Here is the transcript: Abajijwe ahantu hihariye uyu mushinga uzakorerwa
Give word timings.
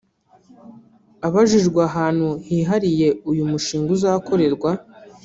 Abajijwe 1.27 1.79
ahantu 1.89 2.27
hihariye 2.47 3.07
uyu 3.29 3.43
mushinga 3.51 3.89
uzakorerwa 3.97 4.71